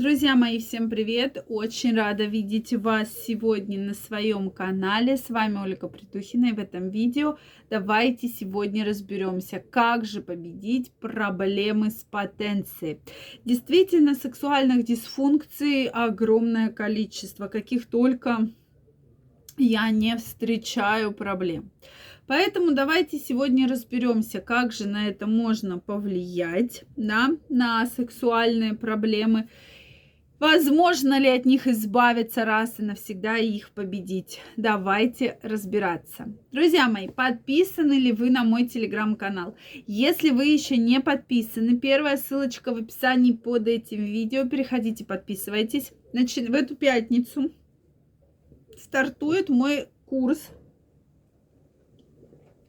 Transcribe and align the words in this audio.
Друзья 0.00 0.34
мои, 0.34 0.58
всем 0.58 0.88
привет! 0.88 1.44
Очень 1.46 1.94
рада 1.94 2.24
видеть 2.24 2.72
вас 2.72 3.12
сегодня 3.26 3.78
на 3.78 3.92
своем 3.92 4.48
канале. 4.48 5.18
С 5.18 5.28
вами 5.28 5.58
Ольга 5.62 5.88
Притухина 5.88 6.46
и 6.46 6.52
в 6.52 6.58
этом 6.58 6.88
видео 6.88 7.36
давайте 7.68 8.28
сегодня 8.28 8.86
разберемся, 8.86 9.62
как 9.70 10.06
же 10.06 10.22
победить 10.22 10.90
проблемы 10.92 11.90
с 11.90 12.02
потенцией. 12.04 13.00
Действительно, 13.44 14.14
сексуальных 14.14 14.86
дисфункций 14.86 15.88
огромное 15.88 16.70
количество, 16.70 17.48
каких 17.48 17.84
только 17.84 18.48
я 19.58 19.90
не 19.90 20.16
встречаю 20.16 21.12
проблем. 21.12 21.72
Поэтому 22.26 22.70
давайте 22.70 23.18
сегодня 23.18 23.68
разберемся, 23.68 24.40
как 24.40 24.72
же 24.72 24.88
на 24.88 25.08
это 25.08 25.26
можно 25.26 25.78
повлиять, 25.78 26.84
да, 26.96 27.30
на 27.50 27.84
сексуальные 27.84 28.74
проблемы 28.74 29.50
Возможно 30.40 31.18
ли 31.18 31.28
от 31.28 31.44
них 31.44 31.66
избавиться 31.66 32.46
раз 32.46 32.76
и 32.78 32.82
навсегда 32.82 33.36
и 33.36 33.46
их 33.46 33.72
победить? 33.72 34.40
Давайте 34.56 35.38
разбираться. 35.42 36.32
Друзья 36.50 36.88
мои, 36.88 37.08
подписаны 37.08 37.92
ли 37.92 38.10
вы 38.12 38.30
на 38.30 38.42
мой 38.42 38.66
телеграм-канал? 38.66 39.54
Если 39.86 40.30
вы 40.30 40.46
еще 40.46 40.78
не 40.78 40.98
подписаны, 41.00 41.76
первая 41.76 42.16
ссылочка 42.16 42.72
в 42.72 42.78
описании 42.78 43.32
под 43.32 43.68
этим 43.68 44.02
видео. 44.02 44.48
Переходите, 44.48 45.04
подписывайтесь. 45.04 45.92
Значит, 46.14 46.48
в 46.48 46.54
эту 46.54 46.74
пятницу 46.74 47.52
стартует 48.82 49.50
мой 49.50 49.88
курс 50.06 50.48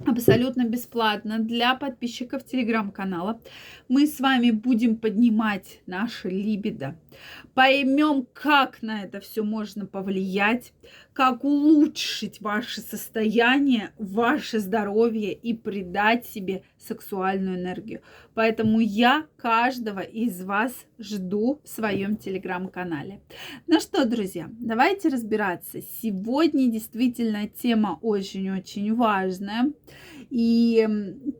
абсолютно 0.05 0.65
бесплатно 0.65 1.39
для 1.39 1.75
подписчиков 1.75 2.45
телеграм-канала. 2.45 3.39
Мы 3.87 4.07
с 4.07 4.19
вами 4.19 4.51
будем 4.51 4.95
поднимать 4.95 5.81
наше 5.85 6.29
либидо, 6.29 6.95
поймем, 7.53 8.25
как 8.33 8.81
на 8.81 9.03
это 9.03 9.19
все 9.19 9.43
можно 9.43 9.85
повлиять, 9.85 10.73
как 11.13 11.43
улучшить 11.43 12.41
ваше 12.41 12.81
состояние, 12.81 13.91
ваше 13.97 14.59
здоровье 14.59 15.33
и 15.33 15.53
придать 15.53 16.25
себе 16.25 16.63
сексуальную 16.81 17.59
энергию. 17.59 18.01
Поэтому 18.33 18.79
я 18.79 19.25
каждого 19.37 19.99
из 19.99 20.41
вас 20.43 20.73
жду 20.99 21.61
в 21.63 21.69
своем 21.69 22.17
телеграм-канале. 22.17 23.21
Ну 23.67 23.79
что, 23.79 24.05
друзья, 24.05 24.49
давайте 24.59 25.09
разбираться. 25.09 25.81
Сегодня 26.01 26.71
действительно 26.71 27.47
тема 27.47 27.99
очень-очень 28.01 28.93
важная. 28.95 29.73
И 30.29 30.87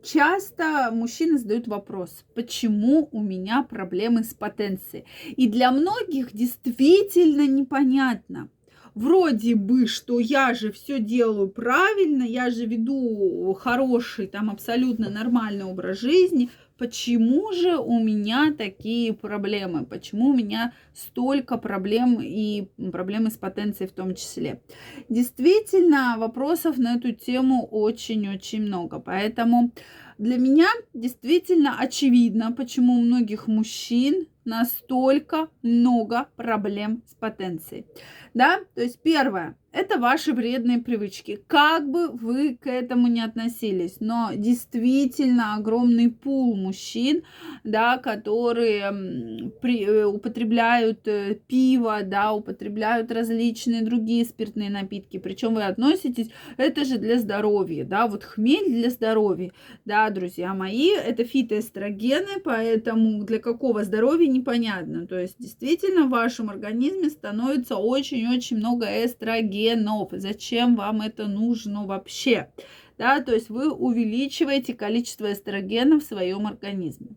часто 0.04 0.90
мужчины 0.92 1.38
задают 1.38 1.66
вопрос, 1.66 2.24
почему 2.34 3.08
у 3.10 3.22
меня 3.22 3.62
проблемы 3.62 4.22
с 4.22 4.34
потенцией. 4.34 5.06
И 5.34 5.48
для 5.48 5.72
многих 5.72 6.32
действительно 6.34 7.46
непонятно, 7.46 8.50
вроде 8.94 9.54
бы, 9.54 9.86
что 9.86 10.18
я 10.18 10.54
же 10.54 10.72
все 10.72 11.00
делаю 11.00 11.48
правильно, 11.48 12.22
я 12.22 12.50
же 12.50 12.66
веду 12.66 13.56
хороший, 13.60 14.26
там 14.26 14.50
абсолютно 14.50 15.10
нормальный 15.10 15.64
образ 15.64 16.00
жизни, 16.00 16.50
почему 16.78 17.52
же 17.52 17.76
у 17.76 18.02
меня 18.02 18.52
такие 18.56 19.12
проблемы, 19.12 19.86
почему 19.86 20.30
у 20.30 20.34
меня 20.34 20.72
столько 20.94 21.56
проблем 21.56 22.20
и 22.20 22.66
проблемы 22.90 23.30
с 23.30 23.36
потенцией 23.36 23.88
в 23.88 23.92
том 23.92 24.14
числе. 24.14 24.60
Действительно, 25.08 26.16
вопросов 26.18 26.78
на 26.78 26.96
эту 26.96 27.12
тему 27.12 27.66
очень-очень 27.70 28.62
много, 28.62 28.98
поэтому 28.98 29.72
для 30.18 30.36
меня 30.36 30.66
действительно 30.92 31.76
очевидно, 31.78 32.52
почему 32.52 32.94
у 32.94 33.02
многих 33.02 33.46
мужчин 33.46 34.26
настолько 34.44 35.48
много 35.62 36.28
проблем 36.36 37.02
с 37.06 37.14
потенцией. 37.14 37.86
Да, 38.34 38.60
то 38.74 38.82
есть 38.82 39.02
первое, 39.02 39.56
это 39.72 39.98
ваши 39.98 40.34
вредные 40.34 40.78
привычки. 40.78 41.42
Как 41.46 41.90
бы 41.90 42.08
вы 42.08 42.56
к 42.56 42.66
этому 42.66 43.08
не 43.08 43.22
относились, 43.22 43.96
но 44.00 44.30
действительно 44.34 45.54
огромный 45.54 46.10
пул 46.10 46.54
мужчин, 46.54 47.22
да, 47.64 47.96
которые 47.96 49.50
при, 49.62 49.84
э, 49.84 50.04
употребляют 50.04 51.08
э, 51.08 51.38
пиво, 51.46 52.00
да, 52.04 52.34
употребляют 52.34 53.10
различные 53.10 53.82
другие 53.82 54.26
спиртные 54.26 54.68
напитки. 54.68 55.18
Причем 55.18 55.54
вы 55.54 55.64
относитесь, 55.64 56.28
это 56.58 56.84
же 56.84 56.98
для 56.98 57.18
здоровья, 57.18 57.84
да, 57.84 58.06
вот 58.06 58.24
хмель 58.24 58.70
для 58.70 58.90
здоровья, 58.90 59.52
да, 59.86 60.10
друзья 60.10 60.52
мои, 60.52 60.90
это 60.90 61.24
фитоэстрогены, 61.24 62.40
поэтому 62.44 63.24
для 63.24 63.38
какого 63.38 63.84
здоровья 63.84 64.26
непонятно. 64.32 65.06
То 65.06 65.18
есть 65.18 65.36
действительно 65.38 66.06
в 66.06 66.10
вашем 66.10 66.50
организме 66.50 67.10
становится 67.10 67.76
очень-очень 67.76 68.56
много 68.56 68.86
эстрогенов 69.04 69.52
генов. 69.52 70.08
Зачем 70.12 70.76
вам 70.76 71.02
это 71.02 71.26
нужно 71.26 71.86
вообще? 71.86 72.50
Да, 72.98 73.20
то 73.20 73.34
есть 73.34 73.48
вы 73.48 73.70
увеличиваете 73.70 74.74
количество 74.74 75.32
эстрогена 75.32 75.98
в 75.98 76.04
своем 76.04 76.46
организме. 76.46 77.16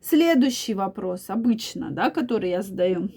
Следующий 0.00 0.74
вопрос, 0.74 1.24
обычно, 1.28 1.90
да, 1.90 2.10
который 2.10 2.50
я 2.50 2.62
задаю. 2.62 3.10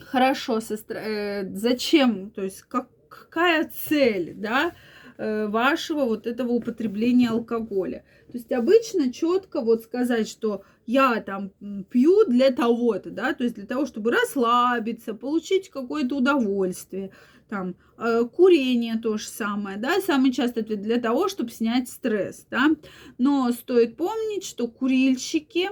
Хорошо, 0.00 0.60
сестра, 0.60 1.00
э, 1.00 1.48
зачем, 1.54 2.30
то 2.30 2.42
есть 2.42 2.62
как, 2.62 2.88
какая 3.08 3.70
цель, 3.88 4.34
да, 4.34 4.72
э, 5.16 5.46
вашего 5.46 6.04
вот 6.04 6.26
этого 6.26 6.52
употребления 6.52 7.30
алкоголя? 7.30 8.04
То 8.26 8.34
есть 8.34 8.52
обычно 8.52 9.10
четко 9.10 9.62
вот 9.62 9.84
сказать, 9.84 10.28
что 10.28 10.62
я 10.86 11.20
там 11.20 11.50
пью 11.90 12.24
для 12.26 12.50
того-то, 12.50 13.10
да, 13.10 13.34
то 13.34 13.44
есть 13.44 13.56
для 13.56 13.66
того, 13.66 13.86
чтобы 13.86 14.12
расслабиться, 14.12 15.14
получить 15.14 15.68
какое-то 15.70 16.16
удовольствие 16.16 17.10
там 17.48 17.76
э, 17.98 18.24
курение 18.24 18.96
то 18.96 19.16
же 19.18 19.26
самое, 19.26 19.76
да, 19.76 20.00
самый 20.00 20.32
частый 20.32 20.62
ответ 20.62 20.82
для 20.82 20.98
того, 20.98 21.28
чтобы 21.28 21.50
снять 21.50 21.88
стресс, 21.88 22.46
да, 22.50 22.70
но 23.18 23.50
стоит 23.52 23.96
помнить, 23.96 24.44
что 24.44 24.66
курильщики 24.68 25.70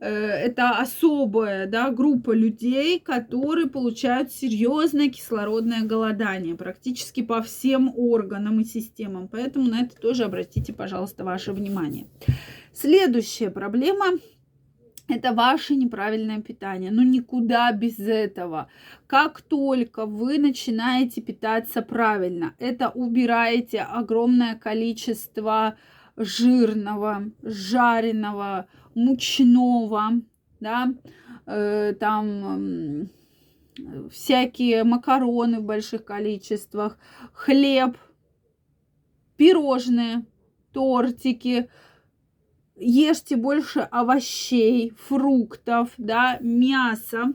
э, 0.00 0.08
это 0.08 0.70
особая, 0.78 1.66
да, 1.66 1.90
группа 1.90 2.32
людей, 2.32 3.00
которые 3.00 3.66
получают 3.66 4.32
серьезное 4.32 5.08
кислородное 5.08 5.82
голодание 5.82 6.54
практически 6.54 7.22
по 7.22 7.42
всем 7.42 7.92
органам 7.96 8.60
и 8.60 8.64
системам, 8.64 9.28
поэтому 9.28 9.68
на 9.68 9.80
это 9.82 9.96
тоже 9.96 10.24
обратите, 10.24 10.72
пожалуйста, 10.72 11.24
ваше 11.24 11.52
внимание. 11.52 12.06
Следующая 12.72 13.50
проблема 13.50 14.18
это 15.08 15.32
ваше 15.32 15.74
неправильное 15.74 16.40
питание. 16.40 16.90
Ну 16.90 17.02
никуда 17.02 17.72
без 17.72 17.98
этого. 17.98 18.68
Как 19.06 19.40
только 19.40 20.06
вы 20.06 20.38
начинаете 20.38 21.22
питаться 21.22 21.82
правильно, 21.82 22.54
это 22.58 22.90
убираете 22.90 23.80
огромное 23.80 24.54
количество 24.54 25.76
жирного, 26.16 27.30
жареного, 27.42 28.66
мучного, 28.94 30.20
да, 30.60 30.92
э, 31.46 31.94
там 31.98 33.08
э, 33.78 34.08
всякие 34.10 34.84
макароны 34.84 35.60
в 35.60 35.64
больших 35.64 36.04
количествах, 36.04 36.98
хлеб, 37.32 37.96
пирожные, 39.36 40.26
тортики, 40.72 41.70
ешьте 42.80 43.36
больше 43.36 43.80
овощей, 43.80 44.92
фруктов, 44.96 45.90
да, 45.96 46.38
мяса, 46.40 47.34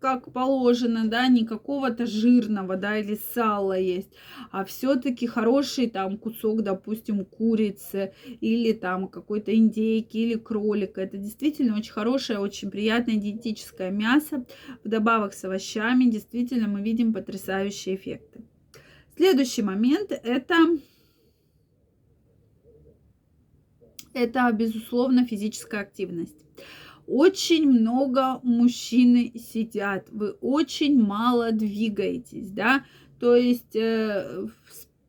как 0.00 0.32
положено, 0.32 1.06
да, 1.08 1.28
не 1.28 1.44
какого-то 1.44 2.06
жирного, 2.06 2.76
да, 2.76 2.98
или 2.98 3.18
сала 3.34 3.78
есть, 3.78 4.10
а 4.50 4.64
все-таки 4.64 5.26
хороший 5.26 5.88
там 5.88 6.16
кусок, 6.16 6.62
допустим, 6.62 7.24
курицы 7.24 8.14
или 8.40 8.72
там 8.72 9.08
какой-то 9.08 9.54
индейки 9.54 10.16
или 10.16 10.36
кролика. 10.36 11.02
Это 11.02 11.18
действительно 11.18 11.76
очень 11.76 11.92
хорошее, 11.92 12.38
очень 12.38 12.70
приятное 12.70 13.16
диетическое 13.16 13.90
мясо. 13.90 14.44
Вдобавок 14.84 15.34
с 15.34 15.44
овощами 15.44 16.04
действительно 16.04 16.66
мы 16.66 16.80
видим 16.80 17.12
потрясающие 17.12 17.96
эффекты. 17.96 18.42
Следующий 19.16 19.62
момент 19.62 20.12
это 20.12 20.56
это, 24.14 24.50
безусловно, 24.52 25.24
физическая 25.26 25.82
активность. 25.82 26.36
Очень 27.06 27.68
много 27.68 28.40
мужчины 28.42 29.32
сидят, 29.34 30.08
вы 30.12 30.30
очень 30.40 31.02
мало 31.02 31.50
двигаетесь, 31.50 32.50
да, 32.50 32.84
то 33.18 33.34
есть 33.34 33.74
э, 33.74 34.46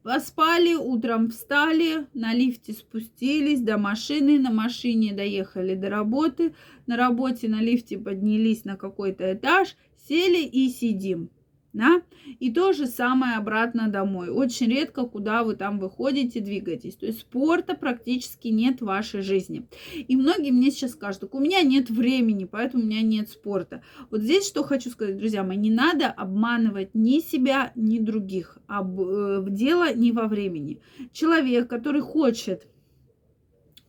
поспали, 0.04 0.74
утром 0.74 1.30
встали, 1.30 2.08
на 2.14 2.34
лифте 2.34 2.74
спустились 2.74 3.62
до 3.62 3.78
машины, 3.78 4.40
на 4.40 4.52
машине 4.52 5.14
доехали 5.14 5.76
до 5.76 5.90
работы, 5.90 6.56
на 6.88 6.98
работе 6.98 7.48
на 7.48 7.62
лифте 7.62 7.98
поднялись 8.00 8.66
на 8.66 8.78
какой-то 8.78 9.34
этаж, 9.34 9.76
сели 10.08 10.44
и 10.44 10.70
сидим. 10.70 11.30
Да, 11.74 12.02
и 12.40 12.52
то 12.52 12.74
же 12.74 12.86
самое 12.88 13.36
обратно 13.36 13.88
домой. 13.88 14.30
Очень 14.30 14.68
редко, 14.68 15.04
куда 15.04 15.44
вы 15.44 15.56
там 15.56 15.80
выходите, 15.80 16.40
двигаетесь. 16.40 16.96
То 16.96 17.06
есть 17.06 17.20
спорта 17.20 17.76
практически 17.76 18.50
нет 18.50 18.82
в 18.82 18.86
вашей 18.86 19.22
жизни. 19.22 19.68
И 19.96 20.16
многие 20.16 20.52
мне 20.52 20.72
сейчас 20.72 20.92
скажут, 20.92 21.30
у 21.32 21.40
меня 21.40 21.62
нет 21.62 21.90
времени, 21.90 22.46
поэтому 22.46 22.84
у 22.84 22.86
меня 22.86 23.02
нет 23.02 23.30
спорта. 23.30 23.84
Вот 24.10 24.22
здесь 24.22 24.48
что 24.48 24.64
хочу 24.64 24.90
сказать, 24.90 25.18
друзья 25.18 25.44
мои, 25.44 25.58
не 25.58 25.72
надо 25.72 26.08
обманывать 26.08 26.94
ни 26.94 27.20
себя, 27.20 27.72
ни 27.76 28.00
других. 28.00 28.58
Об, 28.68 29.00
э, 29.00 29.46
дело 29.48 29.94
не 29.94 30.12
во 30.12 30.28
времени. 30.28 30.82
Человек, 31.14 31.70
который 31.70 32.02
хочет 32.02 32.68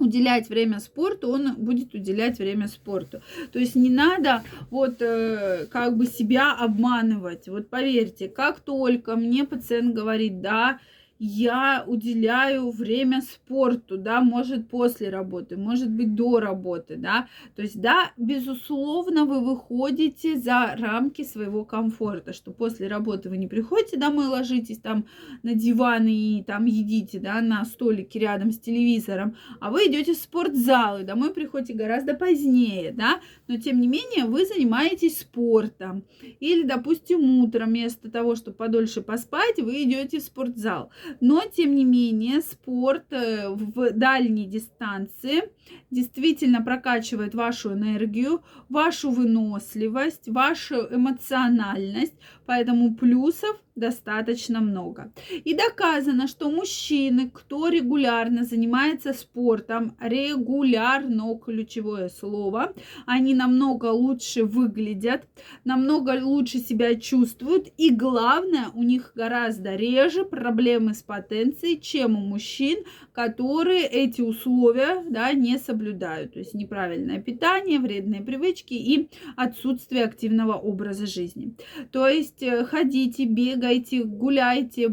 уделять 0.02 0.48
время 0.48 0.80
спорту, 0.80 1.30
он 1.30 1.54
будет 1.56 1.94
уделять 1.94 2.38
время 2.38 2.68
спорту. 2.68 3.22
То 3.52 3.58
есть 3.58 3.74
не 3.74 3.90
надо 3.90 4.42
вот 4.70 5.00
э, 5.00 5.66
как 5.70 5.96
бы 5.96 6.06
себя 6.06 6.52
обманывать. 6.52 7.48
Вот 7.48 7.68
поверьте, 7.68 8.28
как 8.28 8.60
только 8.60 9.16
мне 9.16 9.44
пациент 9.44 9.94
говорит, 9.94 10.40
да, 10.40 10.78
я 11.24 11.84
уделяю 11.86 12.72
время 12.72 13.20
спорту, 13.22 13.96
да, 13.96 14.20
может 14.22 14.68
после 14.68 15.08
работы, 15.08 15.56
может 15.56 15.88
быть 15.88 16.16
до 16.16 16.40
работы, 16.40 16.96
да, 16.96 17.28
то 17.54 17.62
есть, 17.62 17.80
да, 17.80 18.10
безусловно, 18.16 19.24
вы 19.24 19.38
выходите 19.38 20.36
за 20.36 20.74
рамки 20.76 21.22
своего 21.22 21.64
комфорта, 21.64 22.32
что 22.32 22.50
после 22.50 22.88
работы 22.88 23.28
вы 23.30 23.36
не 23.36 23.46
приходите 23.46 23.96
домой, 23.96 24.26
ложитесь 24.26 24.78
там 24.78 25.04
на 25.44 25.54
диван 25.54 26.08
и 26.08 26.42
там 26.42 26.64
едите, 26.64 27.20
да, 27.20 27.40
на 27.40 27.64
столике 27.66 28.18
рядом 28.18 28.50
с 28.50 28.58
телевизором, 28.58 29.36
а 29.60 29.70
вы 29.70 29.86
идете 29.86 30.14
в 30.14 30.16
спортзал 30.16 30.98
и 30.98 31.04
домой 31.04 31.32
приходите 31.32 31.74
гораздо 31.74 32.14
позднее, 32.14 32.90
да, 32.90 33.20
но 33.46 33.58
тем 33.58 33.80
не 33.80 33.86
менее 33.86 34.24
вы 34.24 34.44
занимаетесь 34.44 35.20
спортом, 35.20 36.02
или, 36.40 36.64
допустим, 36.64 37.38
утром 37.38 37.68
вместо 37.68 38.10
того, 38.10 38.34
чтобы 38.34 38.56
подольше 38.56 39.02
поспать, 39.02 39.58
вы 39.58 39.84
идете 39.84 40.18
в 40.18 40.22
спортзал. 40.24 40.90
Но, 41.20 41.42
тем 41.56 41.74
не 41.74 41.84
менее, 41.84 42.40
спорт 42.40 43.12
э, 43.12 43.48
в 43.48 43.92
дальней 43.92 44.46
дистанции 44.46 45.50
действительно 45.90 46.62
прокачивает 46.62 47.34
вашу 47.34 47.72
энергию, 47.72 48.42
вашу 48.68 49.10
выносливость, 49.10 50.28
вашу 50.28 50.76
эмоциональность, 50.90 52.14
поэтому 52.46 52.94
плюсов 52.94 53.60
достаточно 53.74 54.60
много. 54.60 55.12
И 55.44 55.54
доказано, 55.54 56.26
что 56.28 56.50
мужчины, 56.50 57.30
кто 57.30 57.68
регулярно 57.68 58.44
занимается 58.44 59.12
спортом, 59.12 59.96
регулярно 60.00 61.38
ключевое 61.38 62.08
слово, 62.08 62.74
они 63.06 63.34
намного 63.34 63.86
лучше 63.86 64.44
выглядят, 64.44 65.26
намного 65.64 66.20
лучше 66.22 66.58
себя 66.58 66.94
чувствуют, 66.94 67.68
и 67.78 67.90
главное, 67.90 68.66
у 68.74 68.82
них 68.82 69.12
гораздо 69.14 69.74
реже 69.74 70.24
проблемы 70.24 70.94
с 70.94 71.02
потенцией, 71.02 71.80
чем 71.80 72.16
у 72.16 72.20
мужчин, 72.20 72.84
которые 73.12 73.86
эти 73.86 74.20
условия 74.20 75.02
да, 75.08 75.32
не 75.32 75.58
соблюдают. 75.58 76.34
То 76.34 76.40
есть 76.40 76.54
неправильное 76.54 77.20
питание, 77.20 77.78
вредные 77.78 78.20
привычки 78.20 78.74
и 78.74 79.08
отсутствие 79.36 80.04
активного 80.04 80.54
образа 80.54 81.06
жизни. 81.06 81.54
То 81.90 82.08
есть 82.08 82.42
э, 82.42 82.64
ходите, 82.64 83.24
бегайте, 83.24 83.61
гуляйте, 84.04 84.88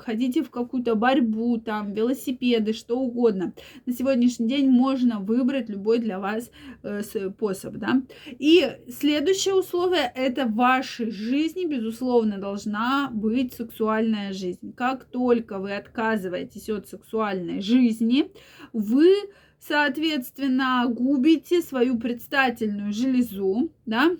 ходите 0.00 0.42
в 0.42 0.50
какую-то 0.50 0.94
борьбу, 0.94 1.58
там, 1.58 1.92
велосипеды, 1.92 2.72
что 2.72 2.98
угодно. 2.98 3.52
На 3.86 3.92
сегодняшний 3.92 4.48
день 4.48 4.70
можно 4.70 5.20
выбрать 5.20 5.68
любой 5.68 5.98
для 5.98 6.18
вас 6.18 6.50
э, 6.82 7.02
способ. 7.02 7.74
Да? 7.74 8.02
И 8.38 8.76
следующее 8.88 9.54
условие– 9.54 10.10
это 10.14 10.46
в 10.46 10.54
вашей 10.54 11.10
жизни, 11.10 11.66
безусловно, 11.66 12.38
должна 12.38 13.10
быть 13.12 13.54
сексуальная 13.54 14.32
жизнь. 14.32 14.72
Как 14.74 15.04
только 15.04 15.58
вы 15.58 15.74
отказываетесь 15.74 16.68
от 16.70 16.88
сексуальной 16.88 17.60
жизни, 17.60 18.30
вы 18.72 19.14
соответственно, 19.58 20.86
губите 20.88 21.60
свою 21.60 21.98
предстательную 21.98 22.92
железу, 22.92 23.72
да, 23.84 24.10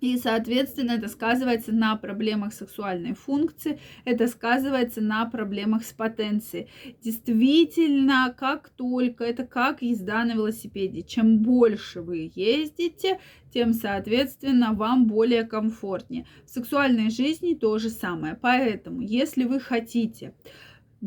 и, 0.00 0.16
соответственно, 0.18 0.92
это 0.92 1.08
сказывается 1.08 1.72
на 1.72 1.96
проблемах 1.96 2.52
сексуальной 2.52 3.14
функции, 3.14 3.78
это 4.04 4.26
сказывается 4.28 5.00
на 5.00 5.24
проблемах 5.26 5.84
с 5.84 5.92
потенцией. 5.92 6.68
Действительно, 7.02 8.34
как 8.36 8.68
только, 8.68 9.24
это 9.24 9.46
как 9.46 9.82
езда 9.82 10.24
на 10.24 10.32
велосипеде. 10.32 11.02
Чем 11.02 11.38
больше 11.38 12.02
вы 12.02 12.30
ездите, 12.34 13.20
тем, 13.52 13.72
соответственно, 13.72 14.72
вам 14.74 15.06
более 15.06 15.44
комфортнее. 15.44 16.26
В 16.44 16.50
сексуальной 16.50 17.10
жизни 17.10 17.54
то 17.54 17.78
же 17.78 17.88
самое. 17.88 18.38
Поэтому, 18.40 19.00
если 19.00 19.44
вы 19.44 19.60
хотите 19.60 20.34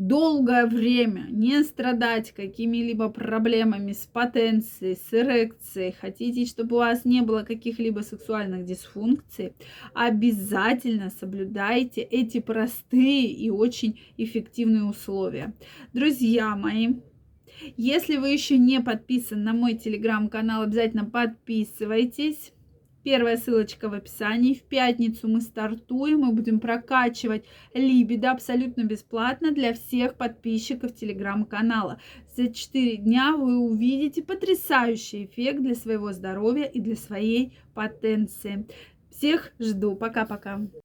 долгое 0.08 0.64
время 0.66 1.26
не 1.30 1.62
страдать 1.62 2.32
какими-либо 2.32 3.10
проблемами 3.10 3.92
с 3.92 4.06
потенцией, 4.06 4.96
с 4.96 5.12
эрекцией, 5.12 5.92
хотите, 5.92 6.46
чтобы 6.46 6.76
у 6.76 6.78
вас 6.78 7.04
не 7.04 7.20
было 7.20 7.42
каких-либо 7.42 8.00
сексуальных 8.00 8.64
дисфункций, 8.64 9.52
обязательно 9.92 11.10
соблюдайте 11.10 12.00
эти 12.00 12.40
простые 12.40 13.26
и 13.26 13.50
очень 13.50 14.00
эффективные 14.16 14.84
условия. 14.84 15.52
Друзья 15.92 16.56
мои, 16.56 16.94
если 17.76 18.16
вы 18.16 18.30
еще 18.30 18.56
не 18.56 18.80
подписаны 18.80 19.42
на 19.42 19.52
мой 19.52 19.74
телеграм-канал, 19.74 20.62
обязательно 20.62 21.04
подписывайтесь. 21.04 22.52
Первая 23.02 23.38
ссылочка 23.38 23.88
в 23.88 23.94
описании. 23.94 24.52
В 24.52 24.62
пятницу 24.62 25.26
мы 25.26 25.40
стартуем, 25.40 26.20
мы 26.20 26.32
будем 26.32 26.60
прокачивать 26.60 27.46
либидо 27.72 28.30
абсолютно 28.30 28.84
бесплатно 28.84 29.52
для 29.52 29.72
всех 29.72 30.16
подписчиков 30.16 30.94
телеграм-канала. 30.94 31.98
За 32.36 32.52
4 32.52 32.98
дня 32.98 33.34
вы 33.34 33.58
увидите 33.58 34.22
потрясающий 34.22 35.24
эффект 35.24 35.62
для 35.62 35.74
своего 35.74 36.12
здоровья 36.12 36.64
и 36.64 36.78
для 36.78 36.96
своей 36.96 37.54
потенции. 37.74 38.66
Всех 39.10 39.52
жду. 39.58 39.96
Пока-пока. 39.96 40.60